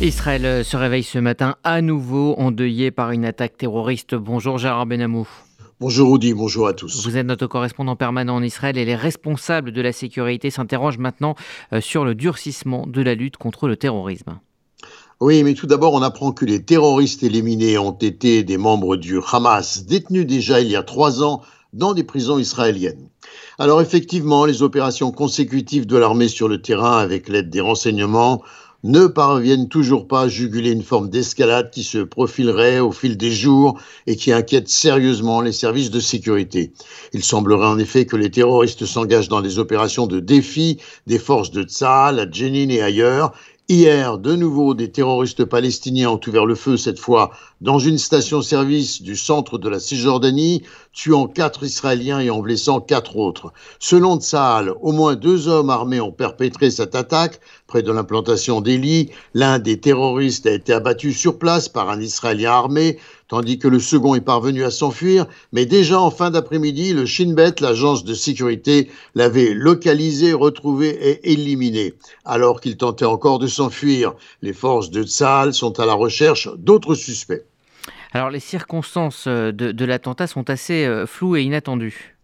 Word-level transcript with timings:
Israël 0.00 0.64
se 0.64 0.76
réveille 0.76 1.02
ce 1.02 1.18
matin 1.18 1.56
à 1.64 1.82
nouveau 1.82 2.36
endeuillé 2.38 2.92
par 2.92 3.10
une 3.10 3.24
attaque 3.24 3.56
terroriste. 3.56 4.14
Bonjour 4.14 4.56
Gérard 4.56 4.86
Benamou. 4.86 5.28
Bonjour 5.80 6.12
Audi, 6.12 6.34
bonjour 6.34 6.68
à 6.68 6.72
tous. 6.72 7.04
Vous 7.04 7.16
êtes 7.16 7.26
notre 7.26 7.48
correspondant 7.48 7.96
permanent 7.96 8.36
en 8.36 8.42
Israël 8.44 8.78
et 8.78 8.84
les 8.84 8.94
responsables 8.94 9.72
de 9.72 9.80
la 9.80 9.90
sécurité 9.90 10.50
s'interrogent 10.50 10.98
maintenant 10.98 11.34
euh, 11.72 11.80
sur 11.80 12.04
le 12.04 12.14
durcissement 12.14 12.86
de 12.86 13.02
la 13.02 13.16
lutte 13.16 13.38
contre 13.38 13.66
le 13.66 13.76
terrorisme. 13.76 14.38
Oui, 15.18 15.42
mais 15.42 15.54
tout 15.54 15.66
d'abord, 15.66 15.94
on 15.94 16.02
apprend 16.02 16.30
que 16.30 16.44
les 16.44 16.62
terroristes 16.62 17.24
éliminés 17.24 17.76
ont 17.76 17.90
été 17.90 18.44
des 18.44 18.56
membres 18.56 18.96
du 18.96 19.18
Hamas, 19.32 19.84
détenus 19.84 20.26
déjà 20.26 20.60
il 20.60 20.68
y 20.68 20.76
a 20.76 20.84
trois 20.84 21.24
ans 21.24 21.42
dans 21.72 21.92
des 21.92 22.04
prisons 22.04 22.38
israéliennes. 22.38 23.08
Alors 23.58 23.80
effectivement, 23.80 24.44
les 24.44 24.62
opérations 24.62 25.10
consécutives 25.10 25.86
de 25.86 25.96
l'armée 25.96 26.28
sur 26.28 26.48
le 26.48 26.62
terrain 26.62 26.98
avec 26.98 27.28
l'aide 27.28 27.50
des 27.50 27.60
renseignements 27.60 28.42
ne 28.84 29.06
parviennent 29.06 29.68
toujours 29.68 30.06
pas 30.06 30.22
à 30.22 30.28
juguler 30.28 30.70
une 30.70 30.82
forme 30.82 31.10
d'escalade 31.10 31.70
qui 31.70 31.82
se 31.82 31.98
profilerait 31.98 32.78
au 32.78 32.92
fil 32.92 33.16
des 33.16 33.32
jours 33.32 33.80
et 34.06 34.16
qui 34.16 34.32
inquiète 34.32 34.68
sérieusement 34.68 35.40
les 35.40 35.52
services 35.52 35.90
de 35.90 36.00
sécurité. 36.00 36.72
Il 37.12 37.24
semblerait 37.24 37.66
en 37.66 37.78
effet 37.78 38.06
que 38.06 38.16
les 38.16 38.30
terroristes 38.30 38.86
s'engagent 38.86 39.28
dans 39.28 39.42
des 39.42 39.58
opérations 39.58 40.06
de 40.06 40.20
défi 40.20 40.78
des 41.06 41.18
forces 41.18 41.50
de 41.50 41.64
Tzahal 41.64 42.20
à 42.20 42.30
Jenin 42.30 42.68
et 42.68 42.80
ailleurs 42.80 43.32
Hier, 43.70 44.16
de 44.16 44.34
nouveau, 44.34 44.72
des 44.72 44.90
terroristes 44.90 45.44
palestiniens 45.44 46.08
ont 46.08 46.20
ouvert 46.26 46.46
le 46.46 46.54
feu, 46.54 46.78
cette 46.78 46.98
fois 46.98 47.32
dans 47.60 47.78
une 47.78 47.98
station-service 47.98 49.02
du 49.02 49.14
centre 49.14 49.58
de 49.58 49.68
la 49.68 49.78
Cisjordanie, 49.78 50.62
tuant 50.98 51.28
quatre 51.28 51.62
Israéliens 51.62 52.18
et 52.18 52.28
en 52.28 52.40
blessant 52.40 52.80
quatre 52.80 53.18
autres. 53.18 53.52
Selon 53.78 54.18
Tsahal, 54.18 54.74
au 54.80 54.90
moins 54.90 55.14
deux 55.14 55.46
hommes 55.46 55.70
armés 55.70 56.00
ont 56.00 56.10
perpétré 56.10 56.72
cette 56.72 56.96
attaque 56.96 57.40
près 57.68 57.84
de 57.84 57.92
l'implantation 57.92 58.60
d'Eli. 58.60 59.10
L'un 59.32 59.60
des 59.60 59.78
terroristes 59.78 60.46
a 60.46 60.50
été 60.50 60.72
abattu 60.72 61.12
sur 61.12 61.38
place 61.38 61.68
par 61.68 61.88
un 61.88 62.00
Israélien 62.00 62.50
armé, 62.50 62.98
tandis 63.28 63.60
que 63.60 63.68
le 63.68 63.78
second 63.78 64.16
est 64.16 64.20
parvenu 64.20 64.64
à 64.64 64.72
s'enfuir. 64.72 65.26
Mais 65.52 65.66
déjà 65.66 66.00
en 66.00 66.10
fin 66.10 66.32
d'après-midi, 66.32 66.92
le 66.94 67.06
Shin 67.06 67.32
Bet, 67.32 67.60
l'agence 67.60 68.02
de 68.02 68.14
sécurité, 68.14 68.90
l'avait 69.14 69.54
localisé, 69.54 70.32
retrouvé 70.32 70.88
et 70.88 71.30
éliminé. 71.30 71.94
Alors 72.24 72.60
qu'il 72.60 72.76
tentait 72.76 73.04
encore 73.04 73.38
de 73.38 73.46
s'enfuir, 73.46 74.14
les 74.42 74.52
forces 74.52 74.90
de 74.90 75.04
Tsahal 75.04 75.54
sont 75.54 75.78
à 75.78 75.86
la 75.86 75.94
recherche 75.94 76.48
d'autres 76.56 76.96
suspects. 76.96 77.44
Alors 78.12 78.30
les 78.30 78.40
circonstances 78.40 79.26
euh, 79.26 79.52
de, 79.52 79.84
l'attentat 79.84 80.26
sont 80.26 80.48
assez 80.50 80.84
euh, 80.84 81.06
floues 81.06 81.36
et 81.36 81.42
inattendues. 81.42 82.14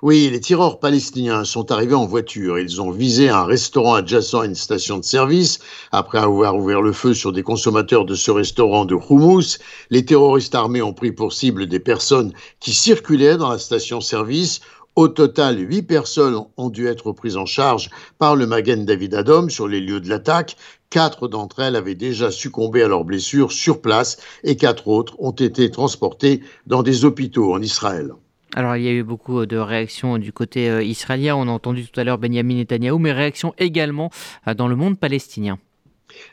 Oui, 0.00 0.28
les 0.30 0.40
tireurs 0.40 0.78
palestiniens 0.78 1.42
sont 1.44 1.72
arrivés 1.72 1.94
en 1.94 2.06
voiture. 2.06 2.58
Ils 2.58 2.80
ont 2.80 2.92
visé 2.92 3.28
un 3.28 3.44
restaurant 3.44 3.94
adjacent 3.94 4.34
à 4.34 4.46
une 4.46 4.54
station 4.54 4.98
de 4.98 5.04
service. 5.04 5.58
Après 5.90 6.18
avoir 6.18 6.56
ouvert 6.56 6.82
le 6.82 6.92
feu 6.92 7.14
sur 7.14 7.32
des 7.32 7.42
consommateurs 7.42 8.04
de 8.04 8.14
ce 8.14 8.30
restaurant 8.30 8.84
de 8.84 8.94
houmous, 8.94 9.58
les 9.90 10.04
terroristes 10.04 10.54
armés 10.54 10.82
ont 10.82 10.92
pris 10.92 11.10
pour 11.10 11.32
cible 11.32 11.66
des 11.66 11.80
personnes 11.80 12.32
qui 12.60 12.72
circulaient 12.72 13.36
dans 13.36 13.50
la 13.50 13.58
station-service. 13.58 14.60
Au 14.94 15.08
total, 15.08 15.58
huit 15.58 15.82
personnes 15.82 16.44
ont 16.58 16.68
dû 16.68 16.86
être 16.86 17.12
prises 17.12 17.38
en 17.38 17.46
charge 17.46 17.88
par 18.18 18.36
le 18.36 18.46
Magen 18.46 18.84
David 18.84 19.14
Adom 19.14 19.48
sur 19.48 19.66
les 19.66 19.80
lieux 19.80 20.00
de 20.00 20.08
l'attaque. 20.10 20.56
Quatre 20.90 21.28
d'entre 21.28 21.60
elles 21.60 21.76
avaient 21.76 21.94
déjà 21.94 22.30
succombé 22.30 22.82
à 22.82 22.88
leurs 22.88 23.04
blessures 23.04 23.52
sur 23.52 23.80
place 23.80 24.18
et 24.44 24.56
quatre 24.56 24.88
autres 24.88 25.16
ont 25.18 25.30
été 25.30 25.70
transportées 25.70 26.42
dans 26.66 26.82
des 26.82 27.06
hôpitaux 27.06 27.54
en 27.54 27.62
Israël. 27.62 28.12
Alors 28.54 28.76
il 28.76 28.82
y 28.82 28.88
a 28.88 28.92
eu 28.92 29.02
beaucoup 29.02 29.46
de 29.46 29.56
réactions 29.56 30.18
du 30.18 30.30
côté 30.30 30.68
euh, 30.68 30.82
israélien, 30.82 31.36
on 31.36 31.48
a 31.48 31.50
entendu 31.50 31.86
tout 31.86 31.98
à 31.98 32.04
l'heure 32.04 32.18
Benjamin 32.18 32.56
Netanyahu, 32.56 32.98
mais 32.98 33.12
réactions 33.12 33.54
également 33.56 34.10
euh, 34.46 34.52
dans 34.52 34.68
le 34.68 34.76
monde 34.76 34.98
palestinien. 34.98 35.58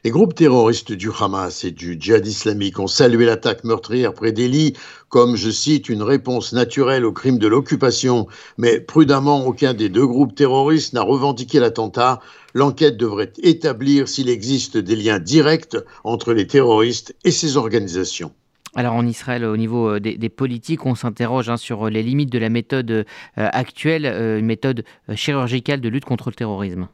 Les 0.03 0.11
groupes 0.11 0.35
terroristes 0.35 0.91
du 0.91 1.09
Hamas 1.17 1.63
et 1.63 1.71
du 1.71 1.97
djihad 1.99 2.25
islamique 2.25 2.79
ont 2.79 2.87
salué 2.87 3.25
l'attaque 3.25 3.63
meurtrière 3.63 4.13
près 4.13 4.31
d'Eli 4.31 4.73
comme, 5.09 5.35
je 5.35 5.49
cite, 5.49 5.89
une 5.89 6.03
réponse 6.03 6.53
naturelle 6.53 7.05
au 7.05 7.11
crime 7.11 7.39
de 7.39 7.47
l'occupation, 7.47 8.27
mais 8.57 8.79
prudemment, 8.79 9.45
aucun 9.45 9.73
des 9.73 9.89
deux 9.89 10.05
groupes 10.05 10.35
terroristes 10.35 10.93
n'a 10.93 11.01
revendiqué 11.01 11.59
l'attentat. 11.59 12.19
L'enquête 12.53 12.97
devrait 12.97 13.33
établir 13.41 14.07
s'il 14.07 14.29
existe 14.29 14.77
des 14.77 14.95
liens 14.95 15.19
directs 15.19 15.77
entre 16.03 16.33
les 16.33 16.47
terroristes 16.47 17.15
et 17.23 17.31
ces 17.31 17.57
organisations. 17.57 18.31
Alors 18.75 18.93
en 18.93 19.05
Israël, 19.05 19.43
au 19.45 19.57
niveau 19.57 19.95
euh, 19.95 19.99
des, 19.99 20.29
politiques, 20.29 20.85
on 20.85 20.95
s'interroge 20.95 21.49
hein, 21.49 21.57
sur 21.57 21.89
les 21.89 22.03
limites 22.03 22.31
de 22.31 22.37
la 22.37 22.49
méthode 22.49 22.91
euh, 22.91 23.03
actuelle, 23.35 24.05
euh, 24.05 24.37
une 24.37 24.45
méthode 24.45 24.83
chirurgicale 25.15 25.81
de 25.81 25.89
lutte 25.89 26.05
contre 26.05 26.29
le 26.29 26.35
terrorisme. 26.35 26.87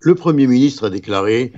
Le 0.00 0.14
Premier 0.14 0.46
ministre 0.46 0.86
a 0.86 0.90
déclaré 0.90 1.52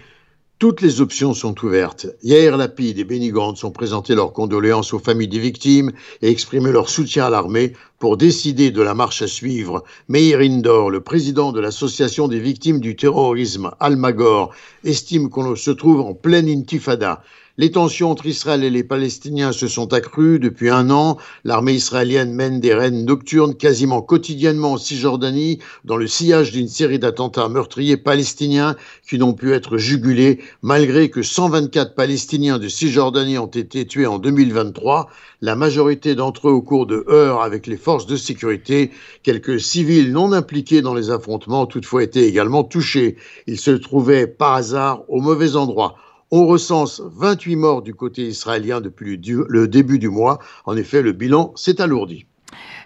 toutes 0.60 0.82
les 0.82 1.00
options 1.00 1.32
sont 1.32 1.64
ouvertes. 1.64 2.06
Yair 2.22 2.58
Lapid 2.58 2.98
et 2.98 3.04
Benny 3.04 3.30
Gantz 3.30 3.64
ont 3.64 3.70
présenté 3.70 4.14
leurs 4.14 4.34
condoléances 4.34 4.92
aux 4.92 4.98
familles 4.98 5.26
des 5.26 5.38
victimes 5.38 5.90
et 6.20 6.28
exprimé 6.28 6.70
leur 6.70 6.90
soutien 6.90 7.24
à 7.24 7.30
l'armée 7.30 7.72
pour 7.98 8.18
décider 8.18 8.70
de 8.70 8.82
la 8.82 8.92
marche 8.92 9.22
à 9.22 9.26
suivre. 9.26 9.84
Meir 10.08 10.40
Indor, 10.40 10.90
le 10.90 11.00
président 11.00 11.52
de 11.52 11.60
l'association 11.60 12.28
des 12.28 12.40
victimes 12.40 12.78
du 12.78 12.94
terrorisme 12.94 13.70
Almagor, 13.80 14.52
estime 14.84 15.30
qu'on 15.30 15.56
se 15.56 15.70
trouve 15.70 16.02
en 16.02 16.12
pleine 16.12 16.50
intifada. 16.50 17.22
Les 17.58 17.72
tensions 17.72 18.12
entre 18.12 18.26
Israël 18.26 18.62
et 18.62 18.70
les 18.70 18.84
Palestiniens 18.84 19.50
se 19.50 19.66
sont 19.66 19.92
accrues 19.92 20.38
depuis 20.38 20.70
un 20.70 20.88
an. 20.88 21.16
L'armée 21.42 21.74
israélienne 21.74 22.32
mène 22.32 22.60
des 22.60 22.72
raids 22.72 22.92
nocturnes 22.92 23.56
quasiment 23.56 24.02
quotidiennement 24.02 24.72
en 24.72 24.78
Cisjordanie 24.78 25.58
dans 25.84 25.96
le 25.96 26.06
sillage 26.06 26.52
d'une 26.52 26.68
série 26.68 27.00
d'attentats 27.00 27.48
meurtriers 27.48 27.96
palestiniens 27.96 28.76
qui 29.08 29.18
n'ont 29.18 29.34
pu 29.34 29.52
être 29.52 29.78
jugulés 29.78 30.38
malgré 30.62 31.10
que 31.10 31.22
124 31.22 31.96
Palestiniens 31.96 32.58
de 32.58 32.68
Cisjordanie 32.68 33.36
ont 33.38 33.46
été 33.46 33.84
tués 33.84 34.06
en 34.06 34.20
2023, 34.20 35.10
la 35.40 35.56
majorité 35.56 36.14
d'entre 36.14 36.48
eux 36.48 36.52
au 36.52 36.62
cours 36.62 36.86
de 36.86 37.04
heurts 37.08 37.42
avec 37.42 37.66
les 37.66 37.76
forces 37.76 38.06
de 38.06 38.16
sécurité. 38.16 38.92
Quelques 39.24 39.60
civils 39.60 40.12
non 40.12 40.32
impliqués 40.32 40.82
dans 40.82 40.94
les 40.94 41.10
affrontements 41.10 41.62
ont 41.62 41.66
toutefois 41.66 42.04
été 42.04 42.26
également 42.26 42.62
touchés. 42.62 43.16
Ils 43.48 43.58
se 43.58 43.72
trouvaient 43.72 44.28
par 44.28 44.54
hasard 44.54 45.02
au 45.08 45.20
mauvais 45.20 45.56
endroit. 45.56 45.96
On 46.32 46.46
recense 46.46 47.00
28 47.00 47.56
morts 47.56 47.82
du 47.82 47.92
côté 47.92 48.22
israélien 48.22 48.80
depuis 48.80 49.20
le 49.48 49.66
début 49.66 49.98
du 49.98 50.08
mois. 50.08 50.38
En 50.64 50.76
effet, 50.76 51.02
le 51.02 51.10
bilan 51.10 51.52
s'est 51.56 51.80
alourdi. 51.80 52.26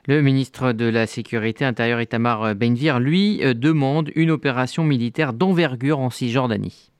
Le 0.06 0.22
ministre 0.22 0.72
de 0.72 0.86
la 0.86 1.06
Sécurité 1.06 1.64
intérieure 1.64 2.00
Itamar 2.00 2.54
Benvir, 2.54 3.00
lui, 3.00 3.42
euh, 3.42 3.52
demande 3.52 4.10
une 4.14 4.30
opération 4.30 4.84
militaire 4.84 5.32
d'envergure 5.32 5.98
en 5.98 6.10
Cisjordanie. 6.10 6.90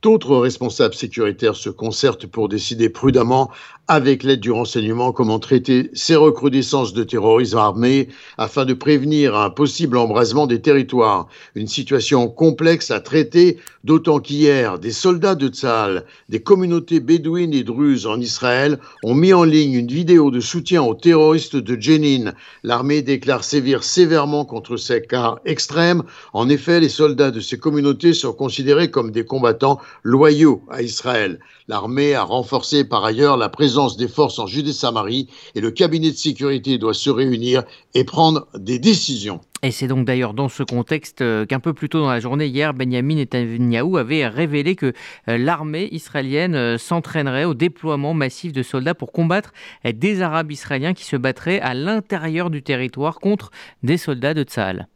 D'autres 0.00 0.36
responsables 0.36 0.94
sécuritaires 0.94 1.56
se 1.56 1.70
concertent 1.70 2.26
pour 2.26 2.48
décider 2.48 2.88
prudemment 2.88 3.50
avec 3.90 4.22
l'aide 4.22 4.40
du 4.40 4.50
renseignement, 4.50 5.12
comment 5.12 5.38
traiter 5.38 5.90
ces 5.94 6.14
recrudescences 6.14 6.92
de 6.92 7.04
terrorisme 7.04 7.56
armé 7.56 8.08
afin 8.36 8.66
de 8.66 8.74
prévenir 8.74 9.34
un 9.34 9.48
possible 9.48 9.96
embrasement 9.96 10.46
des 10.46 10.60
territoires. 10.60 11.26
Une 11.54 11.68
situation 11.68 12.28
complexe 12.28 12.90
à 12.90 13.00
traiter, 13.00 13.56
d'autant 13.84 14.20
qu'hier, 14.20 14.78
des 14.78 14.90
soldats 14.90 15.34
de 15.34 15.48
Tzahal, 15.48 16.04
des 16.28 16.42
communautés 16.42 17.00
bédouines 17.00 17.54
et 17.54 17.64
druzes 17.64 18.04
en 18.04 18.20
Israël 18.20 18.78
ont 19.04 19.14
mis 19.14 19.32
en 19.32 19.44
ligne 19.44 19.72
une 19.72 19.90
vidéo 19.90 20.30
de 20.30 20.40
soutien 20.40 20.82
aux 20.82 20.94
terroristes 20.94 21.56
de 21.56 21.80
Jenin. 21.80 22.34
L'armée 22.64 23.00
déclare 23.00 23.42
sévir 23.42 23.84
sévèrement 23.84 24.44
contre 24.44 24.76
ces 24.76 25.00
cas 25.00 25.36
extrêmes. 25.46 26.02
En 26.34 26.50
effet, 26.50 26.78
les 26.80 26.90
soldats 26.90 27.30
de 27.30 27.40
ces 27.40 27.58
communautés 27.58 28.12
sont 28.12 28.34
considérés 28.34 28.90
comme 28.90 29.12
des 29.12 29.24
combattants 29.24 29.80
loyaux 30.02 30.60
à 30.68 30.82
Israël. 30.82 31.38
L'armée 31.68 32.14
a 32.14 32.22
renforcé 32.22 32.84
par 32.84 33.04
ailleurs 33.04 33.36
la 33.36 33.48
présence 33.48 33.77
des 33.86 34.08
forces 34.08 34.38
en 34.38 34.46
Judée-Samarie 34.46 35.28
et 35.54 35.60
le 35.60 35.70
cabinet 35.70 36.10
de 36.10 36.16
sécurité 36.16 36.78
doit 36.78 36.94
se 36.94 37.10
réunir 37.10 37.62
et 37.94 38.04
prendre 38.04 38.48
des 38.54 38.78
décisions. 38.78 39.40
Et 39.62 39.70
c'est 39.70 39.88
donc 39.88 40.04
d'ailleurs 40.04 40.34
dans 40.34 40.48
ce 40.48 40.62
contexte 40.62 41.20
euh, 41.20 41.44
qu'un 41.44 41.58
peu 41.58 41.72
plus 41.72 41.88
tôt 41.88 42.00
dans 42.00 42.10
la 42.10 42.20
journée, 42.20 42.46
hier, 42.46 42.74
Benjamin 42.74 43.16
Netanyahu 43.16 43.98
avait 43.98 44.26
révélé 44.26 44.76
que 44.76 44.92
euh, 45.28 45.38
l'armée 45.38 45.88
israélienne 45.90 46.54
euh, 46.54 46.78
s'entraînerait 46.78 47.44
au 47.44 47.54
déploiement 47.54 48.14
massif 48.14 48.52
de 48.52 48.62
soldats 48.62 48.94
pour 48.94 49.12
combattre 49.12 49.52
des 49.84 50.22
Arabes 50.22 50.52
israéliens 50.52 50.94
qui 50.94 51.04
se 51.04 51.16
battraient 51.16 51.60
à 51.60 51.74
l'intérieur 51.74 52.50
du 52.50 52.62
territoire 52.62 53.18
contre 53.18 53.50
des 53.82 53.96
soldats 53.96 54.34
de 54.34 54.42
Tzahal. 54.42 54.88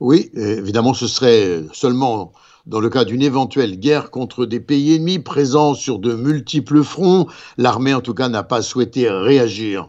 Oui, 0.00 0.30
évidemment, 0.34 0.92
ce 0.92 1.06
serait 1.06 1.62
seulement 1.72 2.32
dans 2.66 2.80
le 2.80 2.88
cas 2.88 3.04
d'une 3.04 3.22
éventuelle 3.22 3.78
guerre 3.78 4.10
contre 4.10 4.46
des 4.46 4.60
pays 4.60 4.94
ennemis 4.94 5.18
présents 5.18 5.74
sur 5.74 5.98
de 5.98 6.14
multiples 6.14 6.82
fronts, 6.82 7.26
l'armée 7.58 7.94
en 7.94 8.00
tout 8.00 8.14
cas 8.14 8.28
n'a 8.28 8.42
pas 8.42 8.62
souhaité 8.62 9.08
réagir. 9.10 9.88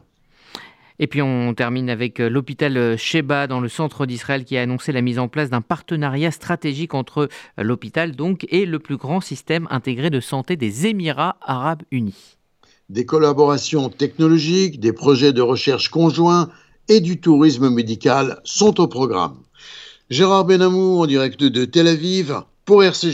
Et 0.98 1.08
puis 1.08 1.22
on 1.22 1.54
termine 1.54 1.90
avec 1.90 2.22
euh, 2.22 2.30
l'hôpital 2.30 2.78
euh, 2.78 2.96
Sheba 2.96 3.48
dans 3.48 3.60
le 3.60 3.68
centre 3.68 4.06
d'Israël 4.06 4.46
qui 4.46 4.58
a 4.58 4.62
annoncé 4.62 4.94
la 4.94 5.02
mise 5.02 5.20
en 5.20 5.28
place 5.28 5.50
d'un 5.50 5.62
partenariat 5.62 6.32
stratégique 6.32 6.94
entre 6.94 7.28
euh, 7.60 7.64
l'hôpital 7.64 8.16
donc 8.16 8.46
et 8.50 8.66
le 8.66 8.80
plus 8.80 8.96
grand 8.96 9.20
système 9.20 9.68
intégré 9.70 10.10
de 10.10 10.22
santé 10.22 10.56
des 10.56 10.88
Émirats 10.88 11.36
arabes 11.42 11.84
unis. 11.92 12.38
Des 12.88 13.06
collaborations 13.06 13.90
technologiques, 13.90 14.80
des 14.80 14.94
projets 14.94 15.34
de 15.34 15.42
recherche 15.42 15.90
conjoints 15.90 16.50
et 16.88 17.02
du 17.02 17.20
tourisme 17.20 17.70
médical 17.70 18.40
sont 18.46 18.80
au 18.80 18.88
programme. 18.88 19.38
Gérard 20.10 20.46
Benamou 20.46 21.02
en 21.02 21.08
direct 21.08 21.44
de 21.44 21.66
Tel 21.66 21.88
Aviv 21.88 22.36
pour 22.66 22.84
RCJ. 22.84 23.14